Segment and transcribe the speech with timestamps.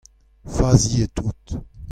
[0.47, 1.45] Faziet out.